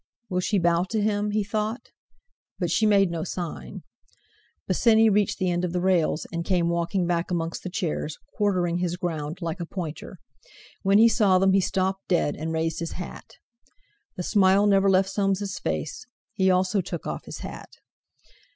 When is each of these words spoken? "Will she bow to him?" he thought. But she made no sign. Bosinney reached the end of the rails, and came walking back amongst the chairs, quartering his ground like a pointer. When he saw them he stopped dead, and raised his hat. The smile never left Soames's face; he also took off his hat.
"Will 0.29 0.39
she 0.39 0.57
bow 0.57 0.83
to 0.89 0.99
him?" 0.99 1.29
he 1.29 1.43
thought. 1.43 1.91
But 2.57 2.71
she 2.71 2.87
made 2.87 3.11
no 3.11 3.23
sign. 3.23 3.83
Bosinney 4.67 5.11
reached 5.11 5.37
the 5.37 5.51
end 5.51 5.63
of 5.63 5.73
the 5.73 5.79
rails, 5.79 6.25
and 6.31 6.43
came 6.43 6.69
walking 6.69 7.05
back 7.05 7.29
amongst 7.29 7.61
the 7.61 7.69
chairs, 7.69 8.17
quartering 8.35 8.79
his 8.79 8.97
ground 8.97 9.43
like 9.43 9.59
a 9.59 9.65
pointer. 9.67 10.17
When 10.81 10.97
he 10.97 11.07
saw 11.07 11.37
them 11.37 11.53
he 11.53 11.61
stopped 11.61 12.07
dead, 12.07 12.35
and 12.35 12.51
raised 12.51 12.79
his 12.79 12.93
hat. 12.93 13.35
The 14.17 14.23
smile 14.23 14.65
never 14.65 14.89
left 14.89 15.11
Soames's 15.11 15.59
face; 15.59 16.07
he 16.33 16.49
also 16.49 16.81
took 16.81 17.05
off 17.05 17.25
his 17.25 17.41
hat. 17.41 17.69